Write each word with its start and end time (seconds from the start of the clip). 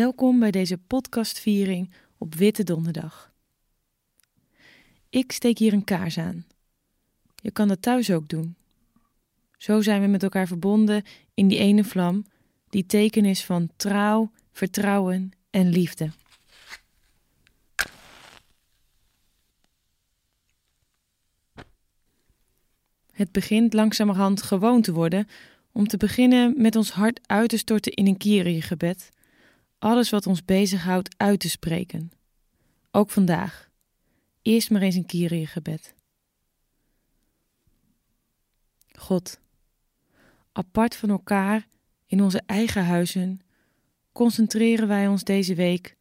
Welkom 0.00 0.38
bij 0.38 0.50
deze 0.50 0.78
podcastviering 0.78 1.90
op 2.18 2.34
Witte 2.34 2.64
Donderdag. 2.64 3.32
Ik 5.10 5.32
steek 5.32 5.58
hier 5.58 5.72
een 5.72 5.84
kaars 5.84 6.18
aan. 6.18 6.46
Je 7.34 7.50
kan 7.50 7.68
dat 7.68 7.82
thuis 7.82 8.10
ook 8.10 8.28
doen. 8.28 8.56
Zo 9.56 9.80
zijn 9.80 10.00
we 10.00 10.06
met 10.06 10.22
elkaar 10.22 10.46
verbonden 10.46 11.02
in 11.34 11.48
die 11.48 11.58
ene 11.58 11.84
vlam, 11.84 12.24
die 12.68 12.86
teken 12.86 13.24
is 13.24 13.44
van 13.44 13.70
trouw, 13.76 14.30
vertrouwen 14.52 15.30
en 15.50 15.68
liefde. 15.68 16.10
Het 23.12 23.32
begint 23.32 23.72
langzamerhand 23.72 24.42
gewoon 24.42 24.82
te 24.82 24.92
worden 24.92 25.28
om 25.72 25.86
te 25.86 25.96
beginnen 25.96 26.54
met 26.56 26.76
ons 26.76 26.90
hart 26.90 27.20
uit 27.26 27.48
te 27.48 27.56
storten 27.56 27.92
in 27.92 28.06
een 28.06 28.62
gebed 28.62 29.10
alles 29.80 30.10
wat 30.10 30.26
ons 30.26 30.44
bezighoudt 30.44 31.14
uit 31.16 31.40
te 31.40 31.48
spreken. 31.48 32.12
Ook 32.90 33.10
vandaag. 33.10 33.70
Eerst 34.42 34.70
maar 34.70 34.82
eens 34.82 34.94
een 34.94 35.06
Kyrie 35.06 35.46
gebed. 35.46 35.94
God, 38.92 39.40
apart 40.52 40.96
van 40.96 41.10
elkaar 41.10 41.66
in 42.06 42.22
onze 42.22 42.42
eigen 42.46 42.84
huizen, 42.84 43.40
concentreren 44.12 44.88
wij 44.88 45.08
ons 45.08 45.24
deze 45.24 45.54
week 45.54 45.96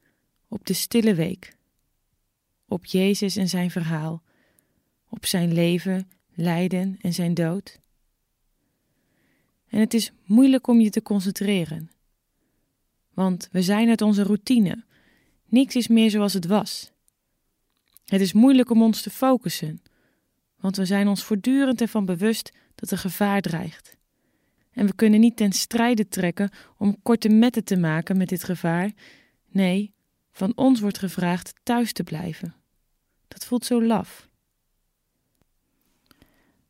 op 0.47 0.65
de 0.65 0.73
stille 0.73 1.13
week. 1.13 1.57
Op 2.67 2.85
Jezus 2.85 3.35
en 3.35 3.49
zijn 3.49 3.71
verhaal, 3.71 4.23
op 5.09 5.25
zijn 5.25 5.53
leven, 5.53 6.09
lijden 6.33 6.97
en 7.01 7.13
zijn 7.13 7.33
dood. 7.33 7.79
En 9.67 9.79
het 9.79 9.93
is 9.93 10.11
moeilijk 10.25 10.67
om 10.67 10.79
je 10.79 10.89
te 10.89 11.01
concentreren 11.01 11.91
want 13.19 13.49
we 13.51 13.61
zijn 13.61 13.89
uit 13.89 14.01
onze 14.01 14.23
routine. 14.23 14.83
Niks 15.45 15.75
is 15.75 15.87
meer 15.87 16.09
zoals 16.09 16.33
het 16.33 16.45
was. 16.45 16.91
Het 18.05 18.21
is 18.21 18.33
moeilijk 18.33 18.69
om 18.69 18.81
ons 18.81 19.01
te 19.01 19.09
focussen, 19.09 19.81
want 20.59 20.75
we 20.77 20.85
zijn 20.85 21.07
ons 21.07 21.23
voortdurend 21.23 21.81
ervan 21.81 22.05
bewust 22.05 22.51
dat 22.75 22.91
er 22.91 22.97
gevaar 22.97 23.41
dreigt. 23.41 23.97
En 24.71 24.85
we 24.85 24.95
kunnen 24.95 25.19
niet 25.19 25.37
ten 25.37 25.51
strijde 25.51 26.07
trekken 26.07 26.49
om 26.77 27.01
korte 27.01 27.29
metten 27.29 27.63
te 27.63 27.77
maken 27.77 28.17
met 28.17 28.29
dit 28.29 28.43
gevaar. 28.43 28.91
Nee, 29.49 29.93
van 30.31 30.51
ons 30.55 30.79
wordt 30.79 30.97
gevraagd 30.97 31.53
thuis 31.63 31.93
te 31.93 32.03
blijven. 32.03 32.55
Dat 33.27 33.45
voelt 33.45 33.65
zo 33.65 33.83
laf. 33.83 34.29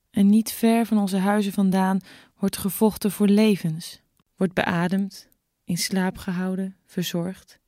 En 0.09 0.29
niet 0.29 0.51
ver 0.51 0.85
van 0.85 0.97
onze 0.97 1.17
huizen 1.17 1.53
vandaan 1.53 1.99
wordt 2.37 2.57
gevochten 2.57 3.11
voor 3.11 3.27
levens, 3.27 4.01
wordt 4.35 4.53
beademd, 4.53 5.28
in 5.69 5.77
slaap 5.77 6.17
gehouden, 6.17 6.75
verzorgd, 6.85 7.59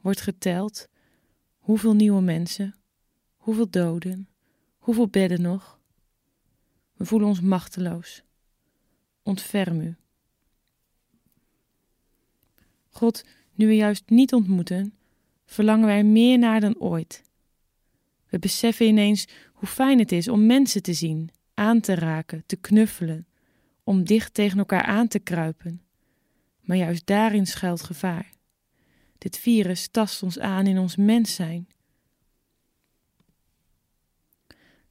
wordt 0.00 0.20
geteld 0.20 0.88
hoeveel 1.58 1.94
nieuwe 1.94 2.20
mensen, 2.20 2.74
hoeveel 3.36 3.70
doden, 3.70 4.28
hoeveel 4.78 5.08
bedden 5.08 5.42
nog. 5.42 5.80
We 6.92 7.04
voelen 7.04 7.28
ons 7.28 7.40
machteloos. 7.40 8.22
Ontferm 9.22 9.80
u. 9.80 9.96
God, 12.88 13.24
nu 13.54 13.66
we 13.66 13.76
juist 13.76 14.02
niet 14.06 14.32
ontmoeten, 14.32 14.94
verlangen 15.46 15.86
wij 15.86 16.04
meer 16.04 16.38
naar 16.38 16.60
dan 16.60 16.78
ooit. 16.78 17.22
We 18.28 18.38
beseffen 18.38 18.86
ineens 18.86 19.28
hoe 19.52 19.68
fijn 19.68 19.98
het 19.98 20.12
is 20.12 20.28
om 20.28 20.46
mensen 20.46 20.82
te 20.82 20.92
zien, 20.92 21.30
aan 21.54 21.80
te 21.80 21.94
raken, 21.94 22.42
te 22.46 22.56
knuffelen, 22.56 23.26
om 23.84 24.04
dicht 24.04 24.34
tegen 24.34 24.58
elkaar 24.58 24.82
aan 24.82 25.08
te 25.08 25.18
kruipen 25.18 25.82
maar 26.70 26.78
juist 26.78 27.06
daarin 27.06 27.46
schuilt 27.46 27.82
gevaar. 27.82 28.30
Dit 29.18 29.38
virus 29.38 29.88
tast 29.88 30.22
ons 30.22 30.38
aan 30.38 30.66
in 30.66 30.78
ons 30.78 30.96
mens 30.96 31.34
zijn. 31.34 31.68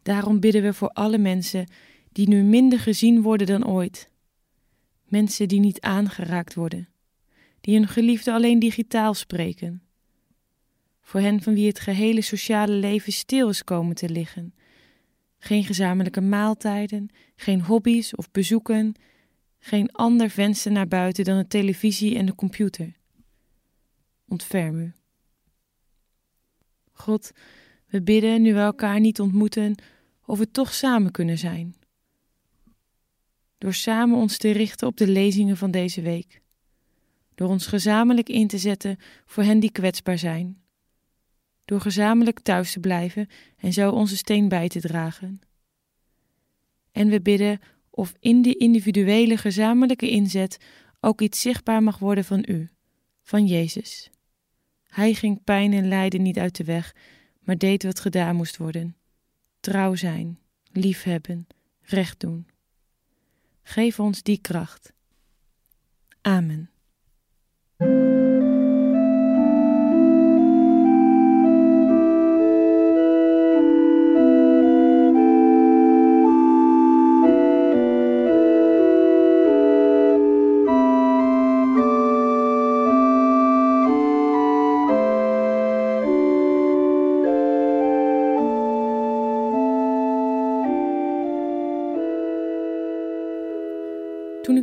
Daarom 0.02 0.40
bidden 0.40 0.62
we 0.62 0.74
voor 0.74 0.90
alle 0.90 1.18
mensen 1.18 1.68
die 2.12 2.28
nu 2.28 2.44
minder 2.44 2.80
gezien 2.80 3.22
worden 3.22 3.48
dan 3.48 3.68
ooit. 3.68 4.10
Mensen 5.04 5.48
die 5.48 5.60
niet 5.60 5.82
aangeraakt 5.82 6.54
worden, 6.54 6.90
die 7.62 7.78
hun 7.78 7.88
geliefde 7.88 8.32
alleen 8.32 8.60
digitaal 8.60 9.14
spreken. 9.14 9.82
Voor 11.02 11.20
hen 11.20 11.42
van 11.42 11.54
wie 11.54 11.68
het 11.68 11.80
gehele 11.80 12.22
sociale 12.22 12.74
leven 12.74 13.14
stil 13.14 13.50
is 13.50 13.64
komen 13.64 13.96
te 13.96 14.10
liggen. 14.10 14.54
Geen 15.38 15.64
gezamenlijke 15.64 16.22
maaltijden, 16.22 17.10
geen 17.36 17.62
hobby's 17.62 18.16
of 18.16 18.32
bezoeken, 18.32 18.96
geen 19.60 19.92
ander 19.92 20.30
venster 20.30 20.72
naar 20.72 20.88
buiten 20.88 21.24
dan 21.24 21.38
de 21.38 21.48
televisie 21.48 22.18
en 22.18 22.26
de 22.26 22.36
computer. 22.36 22.96
Ontferm 24.28 24.80
u. 24.80 24.94
God, 26.92 27.32
we 27.88 28.02
bidden 28.02 28.42
nu 28.42 28.54
we 28.54 28.60
elkaar 28.60 29.00
niet 29.00 29.20
ontmoeten 29.20 29.76
of 30.26 30.38
we 30.38 30.52
toch 30.52 30.74
samen 30.74 31.12
kunnen 31.12 31.38
zijn. 31.38 31.76
Door 33.58 33.74
samen 33.74 34.18
ons 34.18 34.38
te 34.38 34.52
richten 34.52 34.88
op 34.88 34.98
de 34.98 35.08
lezingen 35.08 35.58
van 35.58 35.72
deze 35.72 36.02
week. 36.02 36.42
Door 37.36 37.50
ons 37.50 37.68
gezamenlijk 37.68 38.30
in 38.30 38.48
te 38.48 38.58
zetten 38.58 38.98
voor 39.26 39.44
hen 39.44 39.60
die 39.60 39.72
kwetsbaar 39.72 40.18
zijn. 40.18 40.62
Door 41.66 41.82
gezamenlijk 41.82 42.40
thuis 42.40 42.72
te 42.72 42.80
blijven 42.80 43.28
en 43.58 43.74
zo 43.74 43.92
onze 43.92 44.18
steen 44.18 44.48
bij 44.48 44.68
te 44.68 44.80
dragen. 44.80 45.42
En 46.92 47.10
we 47.10 47.22
bidden 47.22 47.60
of 48.00 48.14
in 48.20 48.42
die 48.42 48.58
individuele 48.58 49.38
gezamenlijke 49.38 50.10
inzet 50.10 50.58
ook 51.00 51.22
iets 51.22 51.42
zichtbaar 51.42 51.84
mag 51.84 51.98
worden 51.98 52.24
van 52.26 52.46
U, 52.48 52.70
van 53.22 53.46
Jezus. 53.46 54.10
Hij 54.88 55.14
ging 55.14 55.44
pijn 55.44 55.74
en 55.74 55.88
lijden 55.88 56.22
niet 56.22 56.38
uit 56.38 56.56
de 56.56 56.64
weg, 56.64 56.96
maar 57.40 57.58
deed 57.58 57.84
wat 57.84 58.00
gedaan 58.00 58.36
moest 58.36 58.58
worden. 58.58 58.96
Trouw 59.60 59.96
zijn, 59.96 60.40
liefhebben, 60.72 61.48
recht 61.82 62.20
doen. 62.20 62.48
Geef 63.62 64.00
ons 64.00 64.24
die 64.24 64.38
kracht. 64.42 64.94
Amen. 66.22 66.70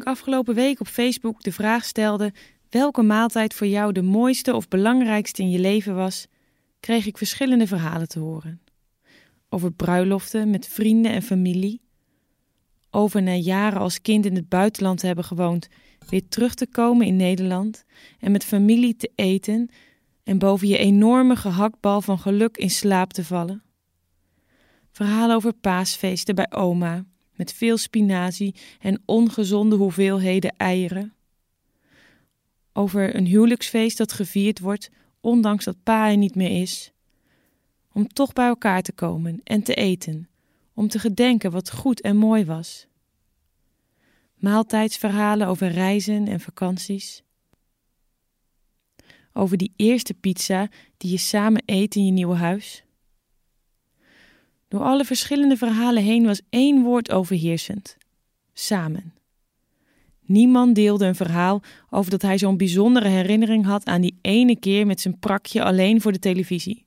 Afgelopen 0.07 0.55
week 0.55 0.81
op 0.81 0.87
Facebook 0.87 1.43
de 1.43 1.53
vraag 1.53 1.85
stelde 1.85 2.33
welke 2.71 3.03
maaltijd 3.03 3.55
voor 3.55 3.67
jou 3.67 3.93
de 3.93 4.03
mooiste 4.03 4.55
of 4.55 4.69
belangrijkste 4.69 5.43
in 5.43 5.51
je 5.51 5.59
leven 5.59 5.95
was, 5.95 6.27
kreeg 6.81 7.07
ik 7.07 7.19
verschillende 7.19 7.67
verhalen 7.67 8.09
te 8.09 8.19
horen. 8.19 8.61
Over 9.49 9.73
bruiloften 9.73 10.51
met 10.51 10.69
vrienden 10.69 11.13
en 11.13 11.23
familie, 11.23 11.81
over 12.91 13.23
na 13.23 13.35
jaren 13.35 13.81
als 13.81 14.01
kind 14.01 14.27
in 14.27 14.35
het 14.35 14.49
buitenland 14.49 14.99
te 14.99 15.07
hebben 15.07 15.25
gewoond, 15.25 15.69
weer 16.09 16.29
terug 16.29 16.55
te 16.55 16.67
komen 16.67 17.07
in 17.07 17.17
Nederland 17.17 17.85
en 18.19 18.33
met 18.33 18.45
familie 18.45 18.97
te 18.97 19.13
eten 19.15 19.69
en 20.25 20.39
boven 20.39 20.69
je 20.69 20.79
enorme 20.79 21.37
gehaktbal 21.37 22.01
van 22.01 22.19
geluk 22.19 22.57
in 22.57 22.71
slaap 22.71 23.13
te 23.13 23.25
vallen. 23.25 23.63
Verhalen 24.91 25.37
over 25.37 25.53
paasfeesten 25.53 26.35
bij 26.35 26.51
oma, 26.51 27.05
met 27.37 27.53
veel 27.53 27.77
spinazie 27.77 28.55
en 28.81 29.03
ongezonde 29.05 29.77
hoeveelheden 29.77 30.57
eieren. 30.57 31.15
Over 32.73 33.17
een 33.17 33.27
huwelijksfeest 33.27 33.99
dat 33.99 34.13
gevierd 34.13 34.59
wordt, 34.59 34.91
ondanks 35.21 35.65
dat 35.65 35.83
pa 35.83 36.11
er 36.11 36.17
niet 36.17 36.35
meer 36.35 36.61
is. 36.61 36.93
Om 37.93 38.09
toch 38.09 38.33
bij 38.33 38.47
elkaar 38.47 38.83
te 38.83 38.93
komen 38.93 39.41
en 39.45 39.63
te 39.63 39.75
eten, 39.75 40.29
om 40.75 40.89
te 40.89 40.99
gedenken 40.99 41.51
wat 41.51 41.71
goed 41.71 42.01
en 42.01 42.17
mooi 42.17 42.45
was. 42.45 42.87
Maaltijdsverhalen 44.35 45.47
over 45.47 45.69
reizen 45.69 46.29
en 46.29 46.41
vakanties. 46.41 47.23
Over 49.33 49.57
die 49.57 49.73
eerste 49.77 50.15
pizza 50.15 50.69
die 50.97 51.11
je 51.11 51.19
samen 51.19 51.63
eet 51.67 51.95
in 51.95 52.05
je 52.05 52.13
nieuwe 52.13 52.35
huis. 52.35 52.86
Door 54.77 54.85
alle 54.85 55.05
verschillende 55.05 55.57
verhalen 55.57 56.03
heen 56.03 56.25
was 56.25 56.41
één 56.51 56.83
woord 56.83 57.11
overheersend: 57.11 57.97
samen. 58.53 59.15
Niemand 60.21 60.75
deelde 60.75 61.07
een 61.07 61.15
verhaal 61.15 61.63
over 61.91 62.11
dat 62.11 62.23
hij 62.23 62.39
zo'n 62.39 62.57
bijzondere 62.57 63.09
herinnering 63.09 63.65
had 63.65 63.87
aan 63.87 64.01
die 64.01 64.19
ene 64.21 64.59
keer 64.59 64.87
met 64.87 65.01
zijn 65.01 65.19
prakje 65.19 65.63
alleen 65.63 66.01
voor 66.01 66.13
de 66.13 66.19
televisie. 66.19 66.87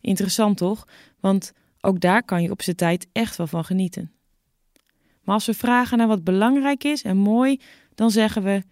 Interessant 0.00 0.56
toch? 0.56 0.86
Want 1.20 1.52
ook 1.80 2.00
daar 2.00 2.22
kan 2.22 2.42
je 2.42 2.50
op 2.50 2.62
zijn 2.62 2.76
tijd 2.76 3.06
echt 3.12 3.36
wel 3.36 3.46
van 3.46 3.64
genieten. 3.64 4.12
Maar 5.22 5.34
als 5.34 5.46
we 5.46 5.54
vragen 5.54 5.98
naar 5.98 6.08
wat 6.08 6.24
belangrijk 6.24 6.84
is 6.84 7.02
en 7.02 7.16
mooi, 7.16 7.60
dan 7.94 8.10
zeggen 8.10 8.42
we 8.42 8.62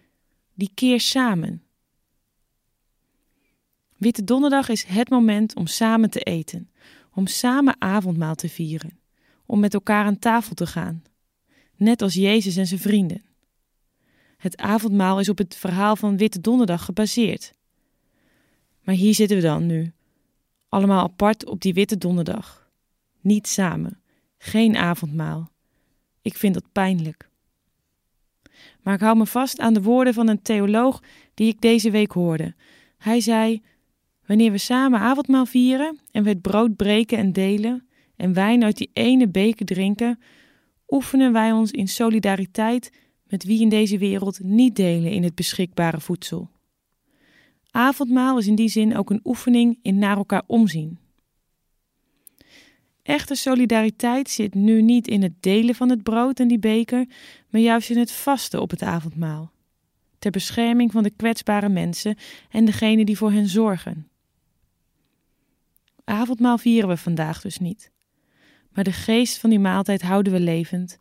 die 0.53 0.71
keer 0.73 0.99
samen. 0.99 1.63
Witte 3.97 4.23
Donderdag 4.23 4.69
is 4.69 4.83
het 4.83 5.09
moment 5.09 5.55
om 5.55 5.67
samen 5.67 6.09
te 6.09 6.19
eten, 6.19 6.69
om 7.17 7.27
samen 7.27 7.81
avondmaal 7.81 8.35
te 8.35 8.49
vieren, 8.49 8.99
om 9.45 9.59
met 9.59 9.73
elkaar 9.73 10.05
aan 10.05 10.19
tafel 10.19 10.53
te 10.55 10.67
gaan, 10.67 11.03
net 11.75 12.01
als 12.01 12.13
Jezus 12.13 12.55
en 12.55 12.67
zijn 12.67 12.79
vrienden. 12.79 13.21
Het 14.37 14.57
avondmaal 14.57 15.19
is 15.19 15.29
op 15.29 15.37
het 15.37 15.55
verhaal 15.55 15.95
van 15.95 16.17
Witte 16.17 16.41
Donderdag 16.41 16.85
gebaseerd. 16.85 17.53
Maar 18.83 18.95
hier 18.95 19.13
zitten 19.13 19.37
we 19.37 19.43
dan 19.43 19.65
nu, 19.65 19.93
allemaal 20.69 21.03
apart 21.03 21.45
op 21.45 21.61
die 21.61 21.73
Witte 21.73 21.97
Donderdag. 21.97 22.69
Niet 23.21 23.47
samen, 23.47 24.01
geen 24.37 24.75
avondmaal. 24.75 25.51
Ik 26.21 26.37
vind 26.37 26.53
dat 26.53 26.71
pijnlijk. 26.71 27.29
Maar 28.81 28.93
ik 28.93 29.01
hou 29.01 29.17
me 29.17 29.25
vast 29.25 29.59
aan 29.59 29.73
de 29.73 29.81
woorden 29.81 30.13
van 30.13 30.27
een 30.27 30.41
theoloog 30.41 31.03
die 31.33 31.47
ik 31.47 31.61
deze 31.61 31.91
week 31.91 32.11
hoorde. 32.11 32.55
Hij 32.97 33.21
zei: 33.21 33.63
Wanneer 34.27 34.51
we 34.51 34.57
samen 34.57 34.99
avondmaal 34.99 35.45
vieren 35.45 35.99
en 36.11 36.23
we 36.23 36.29
het 36.29 36.41
brood 36.41 36.75
breken 36.75 37.17
en 37.17 37.33
delen 37.33 37.87
en 38.15 38.33
wijn 38.33 38.63
uit 38.63 38.77
die 38.77 38.89
ene 38.93 39.27
beker 39.27 39.65
drinken, 39.65 40.19
oefenen 40.87 41.33
wij 41.33 41.51
ons 41.51 41.71
in 41.71 41.87
solidariteit 41.87 42.91
met 43.27 43.43
wie 43.43 43.61
in 43.61 43.69
deze 43.69 43.97
wereld 43.97 44.39
niet 44.43 44.75
delen 44.75 45.11
in 45.11 45.23
het 45.23 45.35
beschikbare 45.35 45.99
voedsel. 45.99 46.49
Avondmaal 47.71 48.37
is 48.37 48.47
in 48.47 48.55
die 48.55 48.69
zin 48.69 48.97
ook 48.97 49.09
een 49.09 49.19
oefening 49.23 49.79
in 49.81 49.97
naar 49.97 50.17
elkaar 50.17 50.43
omzien. 50.47 50.99
Echte 53.03 53.35
solidariteit 53.35 54.29
zit 54.29 54.53
nu 54.53 54.81
niet 54.81 55.07
in 55.07 55.21
het 55.21 55.33
delen 55.39 55.75
van 55.75 55.89
het 55.89 56.03
brood 56.03 56.39
en 56.39 56.47
die 56.47 56.59
beker, 56.59 57.05
maar 57.49 57.61
juist 57.61 57.89
in 57.89 57.97
het 57.97 58.11
vasten 58.11 58.61
op 58.61 58.69
het 58.69 58.81
avondmaal. 58.81 59.51
Ter 60.19 60.31
bescherming 60.31 60.91
van 60.91 61.03
de 61.03 61.09
kwetsbare 61.15 61.69
mensen 61.69 62.15
en 62.49 62.65
degenen 62.65 63.05
die 63.05 63.17
voor 63.17 63.31
hen 63.31 63.47
zorgen. 63.47 64.07
Avondmaal 66.09 66.57
vieren 66.57 66.89
we 66.89 66.97
vandaag 66.97 67.41
dus 67.41 67.57
niet. 67.57 67.91
Maar 68.71 68.83
de 68.83 68.91
geest 68.91 69.37
van 69.37 69.49
die 69.49 69.59
maaltijd 69.59 70.01
houden 70.01 70.33
we 70.33 70.39
levend, 70.39 70.97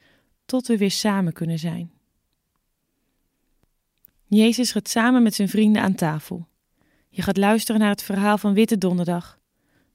tot 0.47 0.67
we 0.67 0.76
weer 0.76 0.91
samen 0.91 1.32
kunnen 1.32 1.58
zijn. 1.58 1.93
Jezus 4.25 4.73
gaat 4.73 4.88
samen 4.88 5.23
met 5.23 5.35
zijn 5.35 5.49
vrienden 5.49 5.82
aan 5.82 5.94
tafel. 5.94 6.49
Je 7.08 7.23
gaat 7.23 7.37
luisteren 7.37 7.81
naar 7.81 7.91
het 7.91 8.03
verhaal 8.03 8.38
van 8.38 8.55
Witte 8.55 8.79
Donderdag. 8.79 9.38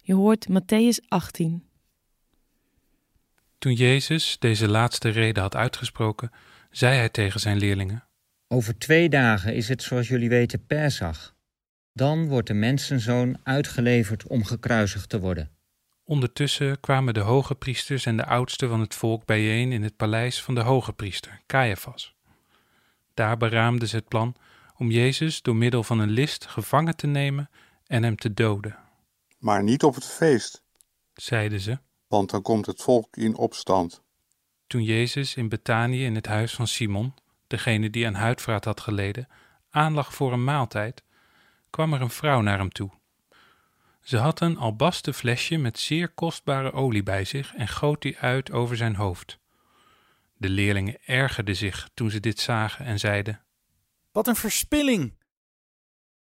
Je 0.01 0.13
hoort 0.13 0.47
Matthäus 0.49 1.07
18. 1.07 1.63
Toen 3.57 3.73
Jezus 3.73 4.35
deze 4.39 4.67
laatste 4.67 5.09
reden 5.09 5.43
had 5.43 5.55
uitgesproken, 5.55 6.31
zei 6.69 6.95
hij 6.95 7.09
tegen 7.09 7.39
zijn 7.39 7.57
leerlingen: 7.57 8.07
Over 8.47 8.77
twee 8.77 9.09
dagen 9.09 9.55
is 9.55 9.67
het, 9.69 9.83
zoals 9.83 10.07
jullie 10.07 10.29
weten, 10.29 10.65
Persach. 10.65 11.35
Dan 11.93 12.27
wordt 12.27 12.47
de 12.47 12.53
mensenzoon 12.53 13.37
uitgeleverd 13.43 14.27
om 14.27 14.45
gekruisigd 14.45 15.09
te 15.09 15.19
worden. 15.19 15.49
Ondertussen 16.03 16.79
kwamen 16.79 17.13
de 17.13 17.19
hoge 17.19 17.55
priesters 17.55 18.05
en 18.05 18.17
de 18.17 18.25
oudsten 18.25 18.69
van 18.69 18.79
het 18.79 18.95
volk 18.95 19.25
bijeen 19.25 19.71
in 19.71 19.83
het 19.83 19.95
paleis 19.95 20.43
van 20.43 20.55
de 20.55 20.61
hoge 20.61 20.93
priester, 20.93 21.41
Caiaphas. 21.47 22.15
Daar 23.13 23.37
beraamden 23.37 23.87
ze 23.87 23.95
het 23.95 24.07
plan 24.07 24.35
om 24.77 24.91
Jezus 24.91 25.41
door 25.41 25.55
middel 25.55 25.83
van 25.83 25.99
een 25.99 26.09
list 26.09 26.45
gevangen 26.45 26.95
te 26.95 27.07
nemen 27.07 27.49
en 27.85 28.03
hem 28.03 28.15
te 28.15 28.33
doden. 28.33 28.77
Maar 29.37 29.63
niet 29.63 29.83
op 29.83 29.95
het 29.95 30.05
feest, 30.05 30.63
zeiden 31.13 31.59
ze, 31.59 31.79
want 32.07 32.29
dan 32.29 32.41
komt 32.41 32.65
het 32.65 32.81
volk 32.81 33.15
in 33.15 33.35
opstand. 33.35 34.01
Toen 34.67 34.83
Jezus 34.83 35.35
in 35.35 35.49
Betanië 35.49 36.05
in 36.05 36.15
het 36.15 36.25
huis 36.25 36.53
van 36.53 36.67
Simon, 36.67 37.13
degene 37.47 37.89
die 37.89 38.07
aan 38.07 38.13
huidvraat 38.13 38.65
had 38.65 38.81
geleden, 38.81 39.27
aanlag 39.69 40.13
voor 40.13 40.33
een 40.33 40.43
maaltijd, 40.43 41.03
kwam 41.71 41.93
er 41.93 42.01
een 42.01 42.09
vrouw 42.09 42.41
naar 42.41 42.57
hem 42.57 42.71
toe. 42.71 42.91
Ze 44.01 44.17
had 44.17 44.41
een 44.41 44.57
albasten 44.57 45.13
flesje 45.13 45.57
met 45.57 45.79
zeer 45.79 46.09
kostbare 46.09 46.71
olie 46.71 47.03
bij 47.03 47.25
zich 47.25 47.55
en 47.55 47.67
goot 47.67 48.01
die 48.01 48.17
uit 48.17 48.51
over 48.51 48.77
zijn 48.77 48.95
hoofd. 48.95 49.39
De 50.33 50.49
leerlingen 50.49 50.97
ergerden 51.05 51.55
zich 51.55 51.89
toen 51.93 52.09
ze 52.09 52.19
dit 52.19 52.39
zagen 52.39 52.85
en 52.85 52.99
zeiden: 52.99 53.43
Wat 54.11 54.27
een 54.27 54.35
verspilling! 54.35 55.19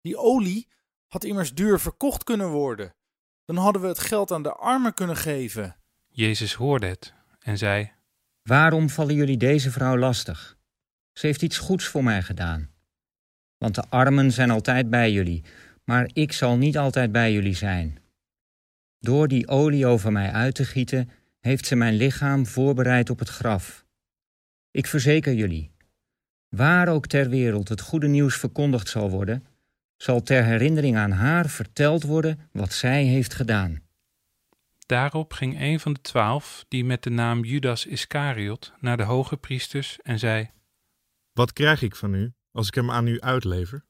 Die 0.02 0.18
olie 0.18 0.68
had 1.08 1.24
immers 1.24 1.54
duur 1.54 1.80
verkocht 1.80 2.24
kunnen 2.24 2.50
worden. 2.50 2.96
Dan 3.46 3.58
hadden 3.58 3.82
we 3.82 3.88
het 3.88 4.00
geld 4.00 4.32
aan 4.32 4.44
de 4.44 4.54
armen 4.54 4.94
kunnen 4.94 5.18
geven. 5.18 5.76
Jezus 6.08 6.54
hoorde 6.54 6.88
het 6.88 7.14
en 7.40 7.58
zei: 7.58 7.92
Waarom 8.42 8.90
vallen 8.90 9.16
jullie 9.16 9.38
deze 9.38 9.72
vrouw 9.72 9.98
lastig? 9.98 10.58
Ze 11.14 11.26
heeft 11.26 11.42
iets 11.42 11.58
goeds 11.58 11.86
voor 11.86 12.04
mij 12.04 12.22
gedaan. 12.22 12.75
Want 13.66 13.78
de 13.78 13.90
armen 13.90 14.32
zijn 14.32 14.50
altijd 14.50 14.90
bij 14.90 15.12
jullie, 15.12 15.44
maar 15.84 16.10
ik 16.14 16.32
zal 16.32 16.58
niet 16.58 16.78
altijd 16.78 17.12
bij 17.12 17.34
jullie 17.34 17.56
zijn. 17.56 17.98
Door 19.00 19.28
die 19.28 19.48
olie 19.48 19.86
over 19.86 20.12
mij 20.12 20.32
uit 20.32 20.56
te 20.56 20.66
gieten, 20.66 21.10
heeft 21.40 21.66
ze 21.66 21.76
mijn 21.76 21.94
lichaam 21.94 22.46
voorbereid 22.46 23.10
op 23.10 23.20
het 23.20 23.30
graf. 23.30 23.86
Ik 24.72 24.88
verzeker 24.88 25.34
jullie, 25.34 25.72
waar 26.50 26.88
ook 26.88 27.08
ter 27.08 27.30
wereld 27.30 27.70
het 27.70 27.82
goede 27.82 28.08
nieuws 28.08 28.38
verkondigd 28.38 28.88
zal 28.88 29.10
worden, 29.10 29.46
zal 29.98 30.22
ter 30.22 30.44
herinnering 30.44 30.98
aan 30.98 31.12
haar 31.12 31.50
verteld 31.50 32.04
worden 32.04 32.40
wat 32.52 32.74
zij 32.74 33.04
heeft 33.04 33.34
gedaan. 33.34 33.82
Daarop 34.86 35.34
ging 35.34 35.62
een 35.62 35.80
van 35.80 35.94
de 35.94 36.02
twaalf, 36.02 36.66
die 36.68 36.86
met 36.86 37.04
de 37.04 37.10
naam 37.10 37.44
Judas 37.44 37.86
Iscariot, 37.86 38.74
naar 38.80 38.98
de 38.98 39.04
hoge 39.04 39.38
priesters 39.38 40.00
en 40.02 40.20
zei: 40.20 40.50
Wat 41.34 41.54
krijg 41.54 41.82
ik 41.82 41.96
van 41.96 42.14
u 42.14 42.34
als 42.56 42.68
ik 42.68 42.76
hem 42.76 42.92
aan 42.92 43.08
u 43.08 43.22
uitlever? 43.22 43.84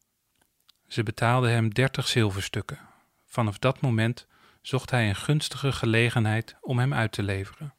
Ze 0.87 1.03
betaalden 1.03 1.51
hem 1.51 1.73
dertig 1.73 2.07
zilverstukken. 2.07 2.79
Vanaf 3.25 3.57
dat 3.59 3.81
moment 3.81 4.27
zocht 4.61 4.91
hij 4.91 5.09
een 5.09 5.15
gunstige 5.15 5.71
gelegenheid 5.71 6.55
om 6.61 6.79
hem 6.79 6.93
uit 6.93 7.11
te 7.11 7.23
leveren. 7.23 7.73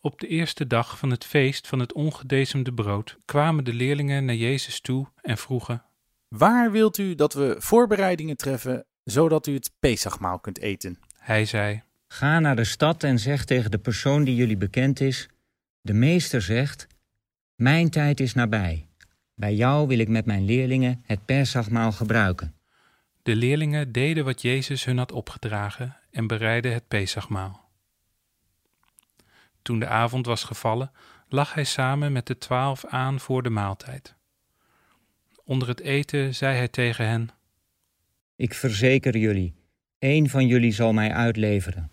Op 0.00 0.20
de 0.20 0.26
eerste 0.26 0.66
dag 0.66 0.98
van 0.98 1.10
het 1.10 1.24
feest 1.24 1.68
van 1.68 1.78
het 1.78 1.92
ongedezemde 1.92 2.72
brood 2.72 3.18
kwamen 3.24 3.64
de 3.64 3.72
leerlingen 3.72 4.24
naar 4.24 4.34
Jezus 4.34 4.80
toe 4.80 5.06
en 5.22 5.38
vroegen: 5.38 5.84
Waar 6.28 6.70
wilt 6.70 6.98
u 6.98 7.14
dat 7.14 7.32
we 7.32 7.56
voorbereidingen 7.58 8.36
treffen, 8.36 8.86
zodat 9.04 9.46
u 9.46 9.54
het 9.54 9.72
Pesachmaal 9.78 10.38
kunt 10.38 10.58
eten? 10.58 10.98
Hij 11.18 11.44
zei: 11.44 11.82
Ga 12.08 12.40
naar 12.40 12.56
de 12.56 12.64
stad 12.64 13.02
en 13.02 13.18
zeg 13.18 13.44
tegen 13.44 13.70
de 13.70 13.78
persoon 13.78 14.24
die 14.24 14.34
jullie 14.34 14.56
bekend 14.56 15.00
is: 15.00 15.28
De 15.80 15.92
meester 15.92 16.42
zegt: 16.42 16.86
Mijn 17.56 17.90
tijd 17.90 18.20
is 18.20 18.34
nabij. 18.34 18.88
Bij 19.34 19.54
jou 19.54 19.86
wil 19.86 19.98
ik 19.98 20.08
met 20.08 20.26
mijn 20.26 20.44
leerlingen 20.44 21.02
het 21.06 21.24
Pesachmaal 21.24 21.92
gebruiken. 21.92 22.54
De 23.22 23.36
leerlingen 23.36 23.92
deden 23.92 24.24
wat 24.24 24.42
Jezus 24.42 24.84
hun 24.84 24.98
had 24.98 25.12
opgedragen 25.12 25.96
en 26.10 26.26
bereidden 26.26 26.72
het 26.72 26.88
Pesachmaal. 26.88 27.68
Toen 29.62 29.78
de 29.78 29.86
avond 29.86 30.26
was 30.26 30.44
gevallen, 30.44 30.92
lag 31.28 31.54
hij 31.54 31.64
samen 31.64 32.12
met 32.12 32.26
de 32.26 32.38
twaalf 32.38 32.84
aan 32.84 33.20
voor 33.20 33.42
de 33.42 33.50
maaltijd. 33.50 34.14
Onder 35.44 35.68
het 35.68 35.80
eten 35.80 36.34
zei 36.34 36.56
hij 36.56 36.68
tegen 36.68 37.06
hen: 37.06 37.30
Ik 38.36 38.54
verzeker 38.54 39.16
jullie, 39.16 39.54
één 39.98 40.28
van 40.28 40.46
jullie 40.46 40.72
zal 40.72 40.92
mij 40.92 41.12
uitleveren. 41.12 41.90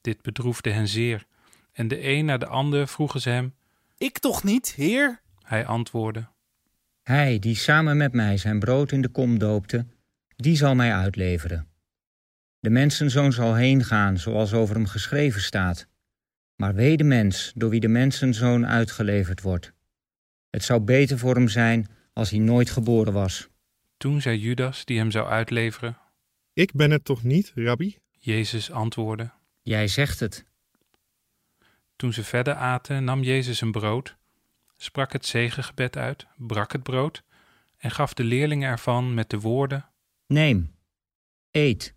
Dit 0.00 0.22
bedroefde 0.22 0.70
hen 0.70 0.88
zeer, 0.88 1.26
en 1.72 1.88
de 1.88 2.08
een 2.08 2.24
na 2.24 2.36
de 2.36 2.46
ander 2.46 2.88
vroegen 2.88 3.20
ze 3.20 3.30
hem: 3.30 3.54
Ik 3.98 4.18
toch 4.18 4.44
niet, 4.44 4.72
heer? 4.72 5.20
Hij 5.42 5.66
antwoordde: 5.66 6.28
Hij 7.02 7.38
die 7.38 7.56
samen 7.56 7.96
met 7.96 8.12
mij 8.12 8.36
zijn 8.36 8.58
brood 8.58 8.92
in 8.92 9.02
de 9.02 9.08
kom 9.08 9.38
doopte, 9.38 9.86
die 10.36 10.56
zal 10.56 10.74
mij 10.74 10.92
uitleveren. 10.92 11.68
De 12.58 12.70
mensenzoon 12.70 13.32
zal 13.32 13.54
heen 13.54 13.84
gaan, 13.84 14.18
zoals 14.18 14.52
over 14.52 14.74
hem 14.74 14.86
geschreven 14.86 15.40
staat. 15.40 15.86
Maar 16.56 16.74
wee 16.74 16.96
de 16.96 17.04
mens 17.04 17.52
door 17.54 17.70
wie 17.70 17.80
de 17.80 17.88
mensenzoon 17.88 18.66
uitgeleverd 18.66 19.40
wordt. 19.40 19.72
Het 20.50 20.64
zou 20.64 20.80
beter 20.80 21.18
voor 21.18 21.34
hem 21.34 21.48
zijn 21.48 21.86
als 22.12 22.30
hij 22.30 22.38
nooit 22.38 22.70
geboren 22.70 23.12
was. 23.12 23.48
Toen 23.96 24.20
zei 24.20 24.38
Judas, 24.38 24.84
die 24.84 24.98
hem 24.98 25.10
zou 25.10 25.28
uitleveren: 25.28 25.98
Ik 26.52 26.72
ben 26.72 26.90
het 26.90 27.04
toch 27.04 27.22
niet, 27.22 27.52
rabbi? 27.54 27.98
Jezus 28.10 28.70
antwoordde: 28.70 29.30
Jij 29.62 29.88
zegt 29.88 30.20
het. 30.20 30.44
Toen 31.96 32.12
ze 32.12 32.24
verder 32.24 32.54
aten, 32.54 33.04
nam 33.04 33.22
Jezus 33.22 33.60
een 33.60 33.72
brood, 33.72 34.16
sprak 34.76 35.12
het 35.12 35.26
zegengebed 35.26 35.96
uit, 35.96 36.26
brak 36.36 36.72
het 36.72 36.82
brood 36.82 37.22
en 37.76 37.90
gaf 37.90 38.14
de 38.14 38.24
leerlingen 38.24 38.70
ervan 38.70 39.14
met 39.14 39.30
de 39.30 39.40
woorden: 39.40 39.88
Neem, 40.26 40.74
eet. 41.50 41.94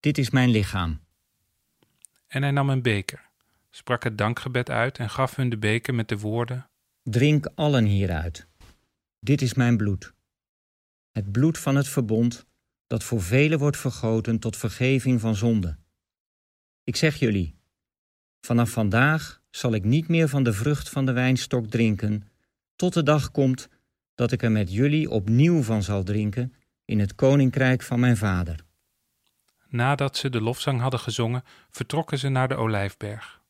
Dit 0.00 0.18
is 0.18 0.30
mijn 0.30 0.50
lichaam. 0.50 1.00
En 2.26 2.42
hij 2.42 2.50
nam 2.50 2.70
een 2.70 2.82
beker, 2.82 3.30
sprak 3.70 4.04
het 4.04 4.18
dankgebed 4.18 4.70
uit 4.70 4.98
en 4.98 5.10
gaf 5.10 5.36
hun 5.36 5.48
de 5.48 5.58
beker 5.58 5.94
met 5.94 6.08
de 6.08 6.18
woorden: 6.18 6.70
Drink 7.02 7.50
allen 7.54 7.84
hieruit. 7.84 8.48
Dit 9.20 9.42
is 9.42 9.54
mijn 9.54 9.76
bloed. 9.76 10.14
Het 11.10 11.32
bloed 11.32 11.58
van 11.58 11.76
het 11.76 11.88
verbond 11.88 12.46
dat 12.86 13.04
voor 13.04 13.22
velen 13.22 13.58
wordt 13.58 13.76
vergoten 13.76 14.38
tot 14.38 14.56
vergeving 14.56 15.20
van 15.20 15.34
zonde. 15.34 15.78
Ik 16.84 16.96
zeg 16.96 17.16
jullie, 17.16 17.59
vanaf 18.40 18.70
vandaag 18.70 19.40
zal 19.50 19.72
ik 19.74 19.84
niet 19.84 20.08
meer 20.08 20.28
van 20.28 20.42
de 20.42 20.52
vrucht 20.52 20.88
van 20.88 21.06
de 21.06 21.12
wijnstok 21.12 21.66
drinken, 21.66 22.28
tot 22.76 22.92
de 22.92 23.02
dag 23.02 23.30
komt 23.30 23.68
dat 24.14 24.32
ik 24.32 24.42
er 24.42 24.52
met 24.52 24.72
jullie 24.72 25.10
opnieuw 25.10 25.62
van 25.62 25.82
zal 25.82 26.02
drinken 26.02 26.54
in 26.84 26.98
het 26.98 27.14
koninkrijk 27.14 27.82
van 27.82 28.00
mijn 28.00 28.16
vader. 28.16 28.64
Nadat 29.68 30.16
ze 30.16 30.30
de 30.30 30.40
lofzang 30.40 30.80
hadden 30.80 31.00
gezongen, 31.00 31.44
vertrokken 31.70 32.18
ze 32.18 32.28
naar 32.28 32.48
de 32.48 32.54
olijfberg. 32.54 33.40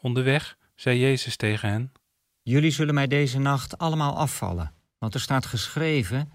Onderweg 0.00 0.56
zei 0.74 0.98
Jezus 0.98 1.36
tegen 1.36 1.68
hen: 1.68 1.92
Jullie 2.42 2.70
zullen 2.70 2.94
mij 2.94 3.06
deze 3.06 3.38
nacht 3.38 3.78
allemaal 3.78 4.16
afvallen, 4.16 4.74
want 4.98 5.14
er 5.14 5.20
staat 5.20 5.46
geschreven: 5.46 6.32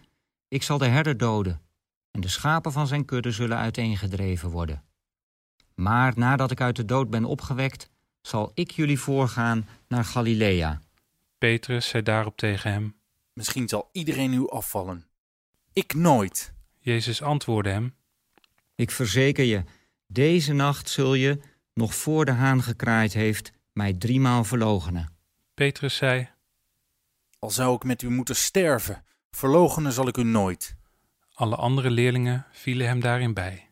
Ik 0.48 0.64
zal 0.64 0.78
de 0.78 0.88
herder 0.88 1.18
doden, 1.18 1.62
en 2.12 2.22
de 2.22 2.28
schapen 2.28 2.72
van 2.72 2.88
zijn 2.88 3.06
kudde 3.06 3.32
zullen 3.32 3.58
uiteengedreven 3.58 4.50
worden. 4.50 4.84
Maar 5.80 6.14
nadat 6.16 6.52
ik 6.52 6.62
uit 6.62 6.76
de 6.76 6.86
dood 6.86 7.10
ben 7.10 7.26
opgewekt, 7.26 7.90
zal 8.22 8.52
ik 8.54 8.72
jullie 8.72 9.00
voorgaan 9.00 9.68
naar 9.88 10.06
Galilea. 10.06 10.82
Petrus 11.38 11.88
zei 11.88 12.04
daarop 12.04 12.38
tegen 12.38 12.72
hem: 12.72 12.96
Misschien 13.34 13.68
zal 13.68 13.90
iedereen 13.92 14.34
u 14.34 14.50
afvallen. 14.50 15.06
Ik 15.74 15.94
nooit. 15.94 16.54
Jezus 16.80 17.22
antwoordde 17.22 17.72
hem: 17.72 17.96
Ik 18.76 18.92
verzeker 18.92 19.44
je, 19.44 19.64
deze 20.08 20.54
nacht 20.54 20.90
zul 20.90 21.14
je, 21.14 21.40
nog 21.74 21.96
voor 21.96 22.26
de 22.26 22.32
haan 22.32 22.64
gekraaid 22.64 23.14
heeft, 23.14 23.52
mij 23.74 23.94
driemaal 23.94 24.44
verloochenen. 24.44 25.10
Petrus 25.54 25.96
zei: 25.96 26.30
Al 27.40 27.50
zou 27.50 27.76
ik 27.76 27.84
met 27.84 28.02
u 28.02 28.10
moeten 28.10 28.36
sterven, 28.36 29.04
verloochenen 29.32 29.92
zal 29.92 30.08
ik 30.08 30.18
u 30.18 30.24
nooit. 30.24 30.76
Alle 31.34 31.56
andere 31.56 31.90
leerlingen 31.90 32.46
vielen 32.52 32.88
hem 32.88 33.00
daarin 33.00 33.34
bij. 33.34 33.69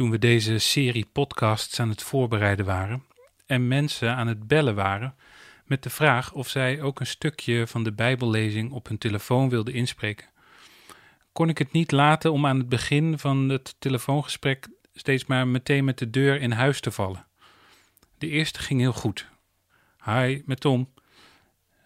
Toen 0.00 0.10
we 0.10 0.18
deze 0.18 0.58
serie 0.58 1.06
podcasts 1.12 1.80
aan 1.80 1.88
het 1.88 2.02
voorbereiden 2.02 2.64
waren 2.64 3.04
en 3.46 3.68
mensen 3.68 4.16
aan 4.16 4.26
het 4.26 4.46
bellen 4.46 4.74
waren 4.74 5.14
met 5.64 5.82
de 5.82 5.90
vraag 5.90 6.32
of 6.32 6.48
zij 6.48 6.82
ook 6.82 7.00
een 7.00 7.06
stukje 7.06 7.66
van 7.66 7.82
de 7.82 7.92
Bijbellezing 7.92 8.72
op 8.72 8.88
hun 8.88 8.98
telefoon 8.98 9.48
wilden 9.48 9.74
inspreken, 9.74 10.26
kon 11.32 11.48
ik 11.48 11.58
het 11.58 11.72
niet 11.72 11.92
laten 11.92 12.32
om 12.32 12.46
aan 12.46 12.58
het 12.58 12.68
begin 12.68 13.18
van 13.18 13.48
het 13.48 13.74
telefoongesprek 13.78 14.68
steeds 14.94 15.26
maar 15.26 15.48
meteen 15.48 15.84
met 15.84 15.98
de 15.98 16.10
deur 16.10 16.40
in 16.40 16.50
huis 16.50 16.80
te 16.80 16.90
vallen. 16.90 17.26
De 18.18 18.28
eerste 18.28 18.60
ging 18.60 18.80
heel 18.80 18.92
goed. 18.92 19.26
Hi, 20.04 20.42
met 20.44 20.60
Tom. 20.60 20.92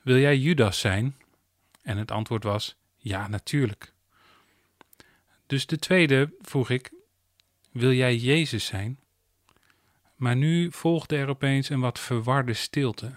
Wil 0.02 0.18
jij 0.18 0.38
Judas 0.38 0.78
zijn? 0.78 1.16
En 1.82 1.96
het 1.96 2.10
antwoord 2.10 2.44
was: 2.44 2.76
Ja, 2.96 3.28
natuurlijk. 3.28 3.92
Dus 5.46 5.66
de 5.66 5.78
tweede 5.78 6.34
vroeg 6.40 6.70
ik: 6.70 6.92
Wil 7.74 7.92
jij 7.92 8.16
Jezus 8.16 8.64
zijn? 8.64 8.98
Maar 10.16 10.36
nu 10.36 10.72
volgde 10.72 11.16
er 11.16 11.28
opeens 11.28 11.68
een 11.68 11.80
wat 11.80 11.98
verwarde 11.98 12.54
stilte. 12.54 13.14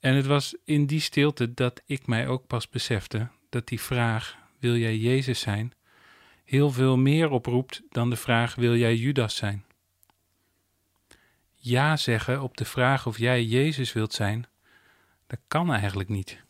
En 0.00 0.14
het 0.14 0.26
was 0.26 0.56
in 0.64 0.86
die 0.86 1.00
stilte 1.00 1.54
dat 1.54 1.82
ik 1.86 2.06
mij 2.06 2.28
ook 2.28 2.46
pas 2.46 2.68
besefte 2.68 3.28
dat 3.48 3.68
die 3.68 3.80
vraag: 3.80 4.36
Wil 4.58 4.76
jij 4.76 4.96
Jezus 4.96 5.40
zijn? 5.40 5.74
heel 6.52 6.70
veel 6.70 6.96
meer 6.96 7.30
oproept 7.30 7.82
dan 7.88 8.10
de 8.10 8.16
vraag: 8.16 8.54
Wil 8.54 8.76
jij 8.76 8.96
Judas 8.96 9.36
zijn? 9.36 9.64
Ja 11.54 11.96
zeggen 11.96 12.42
op 12.42 12.56
de 12.56 12.64
vraag 12.64 13.06
of 13.06 13.18
jij 13.18 13.44
Jezus 13.44 13.92
wilt 13.92 14.12
zijn, 14.12 14.46
dat 15.26 15.38
kan 15.48 15.72
eigenlijk 15.72 16.08
niet. 16.08 16.42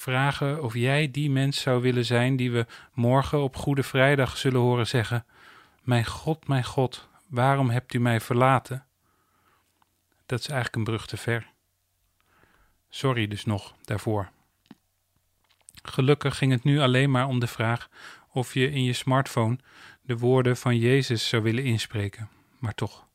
Vragen 0.00 0.62
of 0.62 0.74
jij 0.74 1.10
die 1.10 1.30
mens 1.30 1.60
zou 1.60 1.82
willen 1.82 2.04
zijn 2.04 2.36
die 2.36 2.50
we 2.50 2.66
morgen 2.92 3.42
op 3.42 3.56
Goede 3.56 3.82
Vrijdag 3.82 4.36
zullen 4.36 4.60
horen 4.60 4.86
zeggen: 4.86 5.26
Mijn 5.82 6.06
God, 6.06 6.48
mijn 6.48 6.64
God, 6.64 7.08
waarom 7.28 7.70
hebt 7.70 7.94
u 7.94 7.98
mij 7.98 8.20
verlaten? 8.20 8.86
Dat 10.26 10.38
is 10.40 10.48
eigenlijk 10.48 10.76
een 10.76 10.84
brug 10.84 11.06
te 11.06 11.16
ver. 11.16 11.50
Sorry 12.88 13.26
dus 13.26 13.44
nog 13.44 13.74
daarvoor. 13.82 14.30
Gelukkig 15.82 16.36
ging 16.36 16.52
het 16.52 16.64
nu 16.64 16.80
alleen 16.80 17.10
maar 17.10 17.26
om 17.26 17.38
de 17.40 17.46
vraag 17.46 17.88
of 18.28 18.54
je 18.54 18.70
in 18.70 18.84
je 18.84 18.92
smartphone 18.92 19.58
de 20.02 20.18
woorden 20.18 20.56
van 20.56 20.76
Jezus 20.76 21.28
zou 21.28 21.42
willen 21.42 21.64
inspreken, 21.64 22.28
maar 22.58 22.74
toch. 22.74 23.06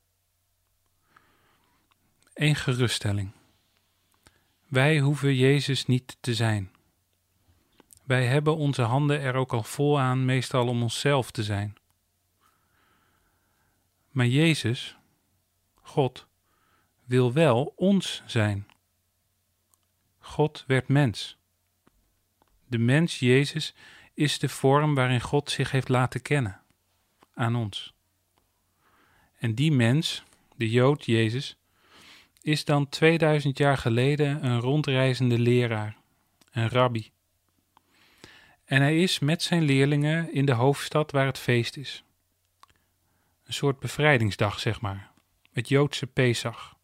Eén 2.33 2.55
geruststelling. 2.55 3.31
Wij 4.67 4.99
hoeven 4.99 5.35
Jezus 5.35 5.85
niet 5.85 6.17
te 6.19 6.33
zijn. 6.33 6.73
Wij 8.05 8.25
hebben 8.25 8.55
onze 8.55 8.81
handen 8.81 9.21
er 9.21 9.35
ook 9.35 9.53
al 9.53 9.63
vol 9.63 9.99
aan, 9.99 10.25
meestal 10.25 10.67
om 10.67 10.81
onszelf 10.81 11.31
te 11.31 11.43
zijn. 11.43 11.75
Maar 14.09 14.25
Jezus, 14.25 14.97
God, 15.81 16.27
wil 17.03 17.33
wel 17.33 17.73
ons 17.75 18.23
zijn. 18.25 18.67
God 20.19 20.63
werd 20.67 20.87
mens. 20.87 21.37
De 22.67 22.77
mens 22.77 23.19
Jezus 23.19 23.73
is 24.13 24.39
de 24.39 24.49
vorm 24.49 24.95
waarin 24.95 25.21
God 25.21 25.51
zich 25.51 25.71
heeft 25.71 25.89
laten 25.89 26.21
kennen 26.21 26.61
aan 27.33 27.55
ons. 27.55 27.93
En 29.37 29.55
die 29.55 29.71
mens, 29.71 30.23
de 30.55 30.69
Jood 30.69 31.05
Jezus, 31.05 31.57
is 32.41 32.65
dan 32.65 32.89
2000 32.89 33.57
jaar 33.57 33.77
geleden 33.77 34.45
een 34.45 34.59
rondreizende 34.59 35.39
leraar, 35.39 35.97
een 36.51 36.69
rabbi. 36.69 37.13
En 38.65 38.81
hij 38.81 39.01
is 39.01 39.19
met 39.19 39.41
zijn 39.41 39.63
leerlingen 39.63 40.33
in 40.33 40.45
de 40.45 40.53
hoofdstad 40.53 41.11
waar 41.11 41.25
het 41.25 41.39
feest 41.39 41.77
is. 41.77 42.03
Een 43.45 43.53
soort 43.53 43.79
bevrijdingsdag, 43.79 44.59
zeg 44.59 44.81
maar, 44.81 45.11
het 45.51 45.69
Joodse 45.69 46.07
Pesach, 46.07 46.75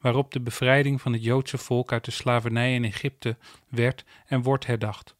waarop 0.00 0.32
de 0.32 0.40
bevrijding 0.40 1.00
van 1.00 1.12
het 1.12 1.24
Joodse 1.24 1.58
volk 1.58 1.92
uit 1.92 2.04
de 2.04 2.10
slavernij 2.10 2.74
in 2.74 2.84
Egypte 2.84 3.36
werd 3.68 4.04
en 4.26 4.42
wordt 4.42 4.66
herdacht, 4.66 5.14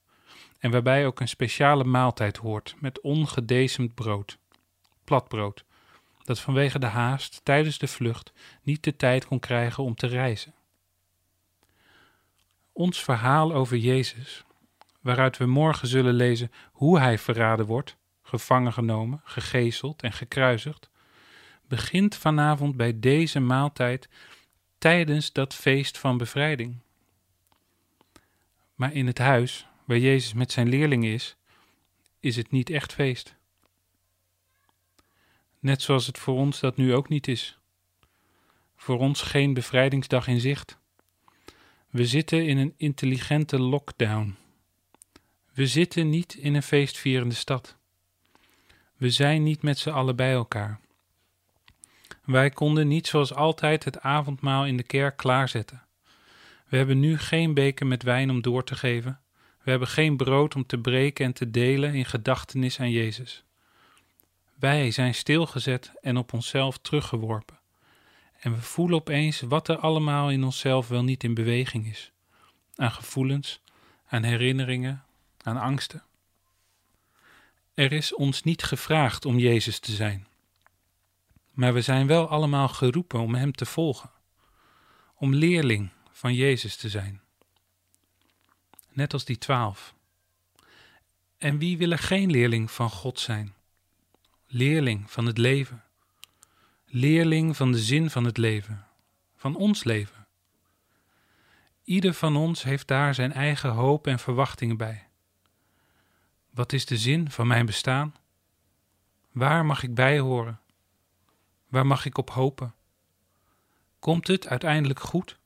en 0.59 0.71
waarbij 0.71 1.07
ook 1.07 1.21
een 1.21 1.29
speciale 1.29 1.85
maaltijd 1.85 2.37
hoort 2.37 2.75
met 2.79 3.01
ongedecemd 3.01 3.95
brood, 3.95 4.39
platbrood, 5.05 5.65
dat 6.25 6.41
vanwege 6.41 6.79
de 6.79 6.87
haast 6.87 7.41
tijdens 7.43 7.79
de 7.79 7.87
vlucht 7.89 8.33
niet 8.63 8.85
de 8.85 8.97
tijd 8.97 9.27
kon 9.27 9.41
krijgen 9.41 9.85
om 9.85 9.95
te 9.95 10.07
reizen. 10.07 10.55
Ons 12.73 13.03
verhaal 13.03 13.53
over 13.53 13.77
Jezus, 13.77 14.45
waaruit 15.05 15.37
we 15.37 15.47
morgen 15.47 15.89
zullen 15.89 16.15
lezen 16.15 16.51
hoe 16.73 16.99
hij 16.99 17.19
verraden 17.19 17.67
wordt, 17.67 17.97
gevangen 18.23 18.73
genomen, 18.73 19.21
gegezeld 19.25 20.03
en 20.03 20.13
gekruisigd, 20.13 20.91
begint 21.69 22.17
vanavond 22.17 22.77
bij 22.77 23.01
deze 23.01 23.41
maaltijd 23.41 24.09
tijdens 24.79 25.33
dat 25.33 25.55
feest 25.55 25.99
van 25.99 26.17
bevrijding. 26.17 26.77
Maar 28.75 28.93
in 28.93 29.07
het 29.07 29.19
huis 29.19 29.67
waar 29.85 29.99
Jezus 29.99 30.33
met 30.33 30.53
zijn 30.53 30.69
leerlingen 30.69 31.13
is, 31.13 31.37
is 32.21 32.37
het 32.37 32.51
niet 32.51 32.71
echt 32.71 32.93
feest. 32.93 33.37
Net 35.59 35.83
zoals 35.83 36.07
het 36.07 36.19
voor 36.19 36.37
ons 36.37 36.61
dat 36.61 36.77
nu 36.77 36.95
ook 36.95 37.09
niet 37.09 37.29
is. 37.29 37.59
Voor 38.77 38.99
ons 38.99 39.23
geen 39.23 39.55
bevrijdingsdag 39.55 40.27
in 40.27 40.41
zicht. 40.41 40.79
We 41.91 42.07
zitten 42.07 42.47
in 42.47 42.59
een 42.59 42.75
intelligente 42.77 43.59
lockdown. 43.59 44.37
We 45.55 45.67
zitten 45.67 46.09
niet 46.09 46.35
in 46.35 46.55
een 46.55 46.63
feestvierende 46.63 47.35
stad. 47.35 47.77
We 48.97 49.11
zijn 49.11 49.43
niet 49.43 49.63
met 49.63 49.79
z'n 49.79 49.91
allen 49.91 50.17
bij 50.17 50.33
elkaar. 50.33 50.81
Wij 52.25 52.51
konden 52.51 52.89
niet 52.89 53.07
zoals 53.07 53.35
altijd 53.35 53.85
het 53.85 54.01
avondmaal 54.01 54.67
in 54.67 54.77
de 54.77 54.83
kerk 54.83 55.17
klaarzetten. 55.17 55.83
We 56.69 56.77
hebben 56.77 57.01
nu 57.01 57.19
geen 57.19 57.55
beker 57.55 57.87
met 57.87 58.03
wijn 58.03 58.31
om 58.31 58.43
door 58.43 58.65
te 58.65 58.75
geven. 58.75 59.21
We 59.63 59.71
hebben 59.71 59.89
geen 59.89 60.17
brood 60.17 60.55
om 60.55 60.67
te 60.67 60.79
breken 60.79 61.25
en 61.25 61.33
te 61.33 61.51
delen 61.51 61.95
in 61.95 62.05
gedachtenis 62.05 62.81
aan 62.81 62.91
Jezus. 62.91 63.45
Wij 64.59 64.91
zijn 64.91 65.15
stilgezet 65.15 65.93
en 66.01 66.17
op 66.17 66.33
onszelf 66.33 66.79
teruggeworpen. 66.79 67.59
En 68.41 68.55
we 68.55 68.61
voelen 68.61 68.97
opeens 68.97 69.41
wat 69.41 69.69
er 69.69 69.77
allemaal 69.77 70.31
in 70.31 70.45
onszelf 70.45 70.89
wel 70.89 71.05
niet 71.05 71.25
in 71.25 71.35
beweging 71.35 71.87
is: 71.87 72.13
aan 72.77 72.93
gevoelens, 72.93 73.61
aan 74.07 74.23
herinneringen, 74.23 75.05
aan 75.47 75.57
angsten. 75.57 76.03
Er 77.75 77.93
is 77.93 78.15
ons 78.15 78.43
niet 78.43 78.63
gevraagd 78.63 79.25
om 79.25 79.39
Jezus 79.39 79.79
te 79.79 79.93
zijn, 79.93 80.27
maar 81.51 81.75
we 81.75 81.81
zijn 81.81 82.07
wel 82.07 82.29
allemaal 82.29 82.69
geroepen 82.69 83.21
om 83.21 83.35
Hem 83.35 83.53
te 83.53 83.67
volgen, 83.67 84.11
om 85.15 85.35
leerling 85.35 85.91
van 86.13 86.35
Jezus 86.35 86.77
te 86.77 86.89
zijn. 86.89 87.21
Net 88.91 89.13
als 89.13 89.25
die 89.25 89.39
twaalf. 89.39 89.95
En 91.39 91.59
wie 91.59 91.79
wil 91.79 91.91
er 91.91 91.99
geen 91.99 92.31
leerling 92.31 92.71
van 92.71 92.91
God 92.91 93.21
zijn? 93.21 93.55
Leerling 94.47 95.11
van 95.11 95.27
het 95.27 95.39
leven. 95.39 95.85
Leerling 96.87 97.57
van 97.57 97.73
de 97.73 97.79
zin 97.79 98.11
van 98.11 98.25
het 98.25 98.37
leven, 98.37 98.87
van 99.37 99.57
ons 99.57 99.85
leven. 99.85 100.27
Ieder 101.85 102.15
van 102.15 102.37
ons 102.37 102.63
heeft 102.63 102.89
daar 102.89 103.15
zijn 103.15 103.33
eigen 103.33 103.71
hoop 103.71 104.07
en 104.07 104.19
verwachtingen 104.19 104.77
bij. 104.77 105.04
Wat 106.55 106.73
is 106.73 106.87
de 106.87 106.99
zin 106.99 107.31
van 107.31 107.47
mijn 107.47 107.67
bestaan? 107.67 108.15
Waar 109.31 109.67
mag 109.67 109.83
ik 109.83 109.95
bij 109.95 110.19
horen? 110.19 110.61
Waar 111.69 111.87
mag 111.87 112.05
ik 112.05 112.19
op 112.19 112.31
hopen? 112.31 112.75
Komt 113.99 114.27
het 114.27 114.47
uiteindelijk 114.47 115.01
goed? 115.01 115.39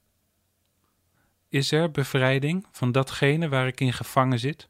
Is 1.49 1.73
er 1.73 1.91
bevrijding 1.91 2.67
van 2.71 2.93
datgene 2.93 3.49
waar 3.49 3.67
ik 3.67 3.81
in 3.81 3.93
gevangen 3.93 4.39
zit? 4.39 4.69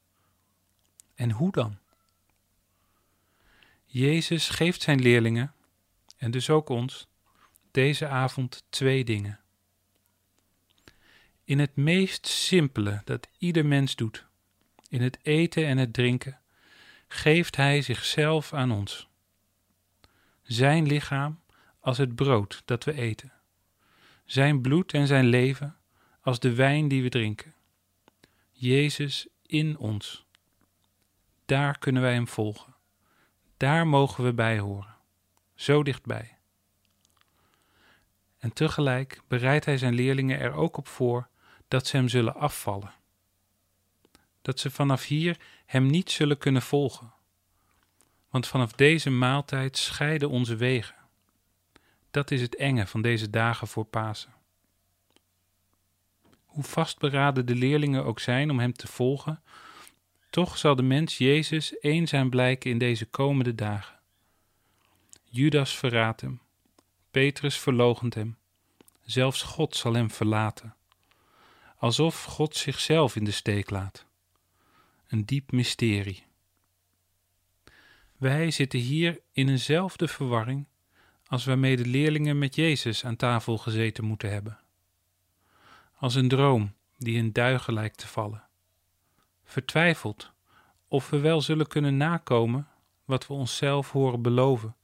En 1.14 1.31
hoe 1.31 1.53
dan? 1.53 1.79
Jezus 3.85 4.48
geeft 4.48 4.83
zijn 4.83 5.01
leerlingen, 5.01 5.55
en 6.16 6.31
dus 6.31 6.51
ook 6.51 6.68
ons, 6.68 7.09
deze 7.70 8.09
avond 8.09 8.64
twee 8.68 9.05
dingen. 9.05 9.40
In 11.44 11.59
het 11.59 11.77
meest 11.77 12.27
simpele 12.27 13.03
dat 13.05 13.29
ieder 13.38 13.66
mens 13.66 13.96
doet, 13.96 14.27
in 14.88 15.03
het 15.03 15.18
eten 15.22 15.66
en 15.66 15.79
het 15.79 15.92
drinken, 15.92 16.40
geeft 17.09 17.57
Hij 17.57 17.83
zichzelf 17.83 18.53
aan 18.53 18.70
ons. 18.70 19.09
Zijn 20.42 20.87
lichaam 20.87 21.40
als 21.81 21.98
het 21.98 22.14
brood 22.14 22.62
dat 22.64 22.85
we 22.85 22.92
eten, 22.92 23.33
Zijn 24.24 24.61
bloed 24.61 24.92
en 24.92 25.07
Zijn 25.07 25.27
leven 25.27 25.77
als 26.20 26.40
de 26.40 26.55
wijn 26.55 26.88
die 26.88 27.03
we 27.03 27.09
drinken. 27.09 27.55
Jezus 28.51 29.27
in 29.42 29.79
ons. 29.79 30.27
Daar 31.46 31.79
kunnen 31.79 32.03
wij 32.03 32.12
Hem 32.12 32.29
volgen. 32.29 32.74
Daar 33.57 33.87
mogen 33.87 34.24
we 34.24 34.33
bij 34.33 34.59
horen. 34.59 34.96
Zo 35.55 35.83
dichtbij. 35.83 36.38
En 38.38 38.53
tegelijk 38.53 39.22
bereidt 39.29 39.64
Hij 39.64 39.79
Zijn 39.79 39.94
leerlingen 39.94 40.38
er 40.38 40.53
ook 40.53 40.77
op 40.77 40.88
voor 40.88 41.29
dat 41.68 41.87
ze 41.87 41.96
Hem 41.96 42.09
zullen 42.09 42.35
afvallen. 42.35 42.92
Dat 44.48 44.61
ze 44.61 44.70
vanaf 44.70 45.04
hier 45.04 45.38
Hem 45.66 45.87
niet 45.87 46.11
zullen 46.11 46.38
kunnen 46.38 46.62
volgen. 46.62 47.12
Want 48.30 48.46
vanaf 48.46 48.72
deze 48.72 49.11
maaltijd 49.11 49.76
scheiden 49.76 50.30
onze 50.30 50.56
wegen. 50.56 50.94
Dat 52.11 52.30
is 52.30 52.40
het 52.40 52.56
enge 52.56 52.87
van 52.87 53.02
deze 53.02 53.30
dagen 53.30 53.68
voor 53.68 53.84
Pasen. 53.84 54.34
Hoe 56.44 56.64
vastberaden 56.64 57.46
de 57.46 57.54
leerlingen 57.54 58.04
ook 58.04 58.20
zijn 58.20 58.50
om 58.50 58.58
Hem 58.58 58.72
te 58.72 58.87
volgen, 58.87 59.42
toch 60.30 60.58
zal 60.58 60.74
de 60.74 60.82
mens 60.82 61.18
Jezus 61.18 61.74
eenzaam 61.80 62.30
blijken 62.30 62.70
in 62.70 62.78
deze 62.78 63.06
komende 63.06 63.54
dagen. 63.54 63.98
Judas 65.24 65.76
verraadt 65.76 66.20
hem, 66.20 66.40
Petrus 67.11 67.58
verloochent 67.58 68.14
hem, 68.14 68.37
zelfs 69.04 69.42
God 69.42 69.76
zal 69.76 69.94
hem 69.94 70.11
verlaten, 70.11 70.76
alsof 71.76 72.24
God 72.24 72.56
zichzelf 72.56 73.16
in 73.16 73.24
de 73.24 73.30
steek 73.30 73.70
laat. 73.70 74.06
Een 75.08 75.24
diep 75.24 75.52
mysterie. 75.52 76.26
Wij 78.16 78.50
zitten 78.50 78.78
hier 78.78 79.20
in 79.32 79.48
eenzelfde 79.48 80.08
verwarring 80.08 80.66
als 81.26 81.44
waarmee 81.44 81.76
de 81.76 81.86
leerlingen 81.86 82.38
met 82.38 82.54
Jezus 82.54 83.04
aan 83.04 83.16
tafel 83.16 83.58
gezeten 83.58 84.04
moeten 84.04 84.30
hebben. 84.30 84.58
Als 85.94 86.14
een 86.14 86.28
droom 86.28 86.74
die 86.96 87.16
in 87.16 87.32
duigen 87.32 87.74
lijkt 87.74 87.98
te 87.98 88.06
vallen. 88.06 88.42
Vertwijfeld 89.44 90.32
of 90.88 91.10
we 91.10 91.18
wel 91.18 91.40
zullen 91.40 91.66
kunnen 91.66 91.96
nakomen 91.96 92.68
wat 93.04 93.26
we 93.26 93.32
onszelf 93.32 93.92
horen 93.92 94.22
beloven 94.22 94.76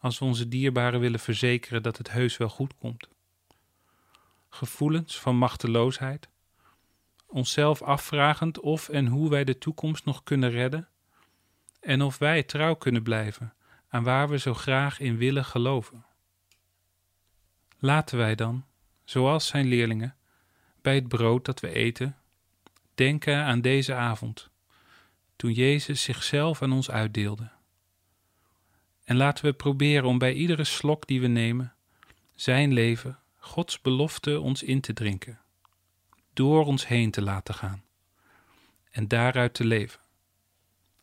als 0.00 0.18
we 0.18 0.24
onze 0.24 0.48
dierbaren 0.48 1.00
willen 1.00 1.20
verzekeren 1.20 1.82
dat 1.82 1.98
het 1.98 2.10
heus 2.10 2.36
wel 2.36 2.48
goed 2.48 2.74
komt. 2.78 3.08
Gevoelens 4.48 5.20
van 5.20 5.36
machteloosheid, 5.36 6.28
onszelf 7.28 7.82
afvragend 7.82 8.60
of 8.60 8.88
en 8.88 9.06
hoe 9.06 9.30
wij 9.30 9.44
de 9.44 9.58
toekomst 9.58 10.04
nog 10.04 10.22
kunnen 10.22 10.50
redden 10.50 10.88
en 11.80 12.02
of 12.02 12.18
wij 12.18 12.42
trouw 12.42 12.74
kunnen 12.74 13.02
blijven 13.02 13.52
aan 13.88 14.02
waar 14.02 14.28
we 14.28 14.38
zo 14.38 14.54
graag 14.54 15.00
in 15.00 15.16
willen 15.16 15.44
geloven. 15.44 16.04
Laten 17.78 18.18
wij 18.18 18.34
dan, 18.34 18.64
zoals 19.04 19.46
zijn 19.46 19.66
leerlingen, 19.66 20.16
bij 20.82 20.94
het 20.94 21.08
brood 21.08 21.44
dat 21.44 21.60
we 21.60 21.72
eten, 21.72 22.16
denken 22.94 23.36
aan 23.36 23.60
deze 23.60 23.94
avond, 23.94 24.50
toen 25.36 25.52
Jezus 25.52 26.02
zichzelf 26.02 26.62
aan 26.62 26.72
ons 26.72 26.90
uitdeelde. 26.90 27.50
En 29.04 29.16
laten 29.16 29.44
we 29.44 29.52
proberen 29.52 30.04
om 30.04 30.18
bij 30.18 30.32
iedere 30.32 30.64
slok 30.64 31.06
die 31.06 31.20
we 31.20 31.26
nemen, 31.26 31.74
zijn 32.34 32.72
leven, 32.72 33.18
Gods 33.36 33.80
belofte 33.80 34.40
ons 34.40 34.62
in 34.62 34.80
te 34.80 34.92
drinken, 34.92 35.40
door 36.38 36.64
ons 36.64 36.86
heen 36.86 37.10
te 37.10 37.22
laten 37.22 37.54
gaan 37.54 37.84
en 38.90 39.08
daaruit 39.08 39.54
te 39.54 39.64
leven, 39.64 40.00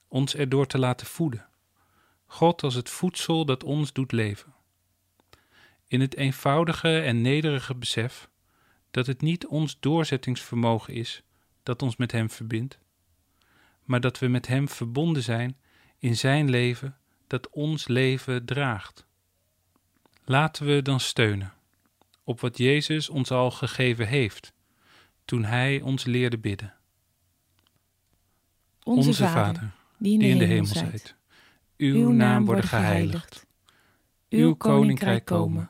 ons 0.08 0.36
erdoor 0.36 0.68
te 0.68 0.80
laten 0.80 1.08
voeden, 1.08 1.48
God 2.26 2.64
als 2.64 2.76
het 2.76 2.90
voedsel 2.90 3.46
dat 3.46 3.64
ons 3.64 3.94
doet 3.94 4.12
leven. 4.12 4.54
In 5.88 6.02
het 6.02 6.16
eenvoudige 6.16 7.02
en 7.02 7.22
nederige 7.22 7.76
besef 7.76 8.30
dat 8.92 9.08
het 9.08 9.22
niet 9.22 9.48
ons 9.48 9.80
doorzettingsvermogen 9.80 10.94
is 10.94 11.24
dat 11.64 11.82
ons 11.82 11.96
met 11.96 12.12
Hem 12.12 12.30
verbindt, 12.30 12.80
maar 13.84 14.02
dat 14.02 14.20
we 14.20 14.28
met 14.28 14.48
Hem 14.48 14.70
verbonden 14.70 15.24
zijn 15.24 15.58
in 16.00 16.16
Zijn 16.16 16.50
leven 16.50 16.98
dat 17.28 17.50
ons 17.50 17.88
leven 17.88 18.46
draagt. 18.46 19.06
Laten 20.24 20.66
we 20.66 20.82
dan 20.82 21.00
steunen, 21.00 21.54
op 22.24 22.40
wat 22.40 22.58
Jezus 22.58 23.10
ons 23.10 23.32
al 23.32 23.52
gegeven 23.52 24.08
heeft, 24.08 24.54
toen 25.26 25.44
Hij 25.44 25.82
ons 25.82 26.06
leerde 26.06 26.38
bidden. 26.38 26.74
Onze, 28.84 29.28
Vader, 29.28 29.72
die 29.98 30.14
in 30.14 30.20
de, 30.20 30.26
die 30.26 30.34
in 30.34 30.38
de 30.38 30.46
hemel 30.46 30.68
hemel 30.74 30.74
zijt. 30.74 31.16
Uw 31.78 32.12
naam 32.12 32.46
worden 32.46 32.64
geheiligd. 32.64 33.46
Uw 34.30 34.56
koninkrijk 34.56 35.26
komen. 35.26 35.70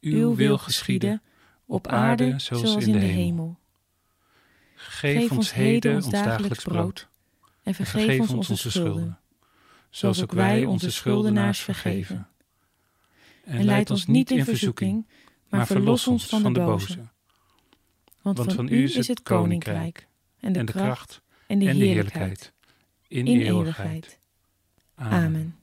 Uw 0.00 0.34
wil 0.34 0.58
geschieden, 0.58 1.22
op 1.66 1.86
aarde 1.86 2.34
zoals 2.38 2.76
in 2.76 2.92
de 2.92 2.98
hemel. 2.98 3.58
Geef 4.74 5.30
ons 5.30 5.54
heden 5.54 5.94
ons 5.94 6.10
dagelijks 6.10 6.64
brood. 6.64 7.08
En 7.40 7.50
En 7.62 7.74
vergeef 7.74 8.30
ons 8.30 8.50
onze 8.50 8.70
schulden, 8.70 9.18
zoals 9.90 10.22
ook 10.22 10.32
wij 10.32 10.64
onze 10.64 10.90
schuldenaars 10.90 11.60
vergeven. 11.60 12.28
En 13.44 13.64
leid 13.64 13.90
ons 13.90 14.06
niet 14.06 14.30
in 14.30 14.44
verzoeking, 14.44 15.08
maar 15.48 15.66
verlos 15.66 16.06
ons 16.06 16.26
van 16.26 16.52
de 16.52 16.60
boze. 16.60 17.08
Want, 18.22 18.52
van, 18.52 18.68
u 18.68 18.82
is 18.82 19.08
het, 19.08 19.22
koninkrijk, 19.22 20.06
en 20.40 20.52
de, 20.52 20.64
kracht, 20.64 21.22
en 21.46 21.58
de, 21.58 21.64
heerlijkheid, 21.64 22.52
in, 23.08 23.24
de 23.24 23.44
eeuwigheid. 23.44 24.18
Amen. 24.94 25.58